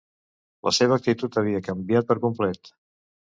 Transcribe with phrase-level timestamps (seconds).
[0.67, 2.73] La seva actitud havia canviat per complet.